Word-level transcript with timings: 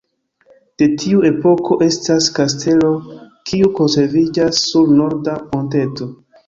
De 0.81 0.87
tiu 1.03 1.19
epoko 1.29 1.77
estas 1.89 2.31
kastelo, 2.39 2.91
kiu 3.51 3.73
konserviĝas 3.83 4.67
sur 4.73 4.93
norda 5.03 5.41
monteto. 5.55 6.15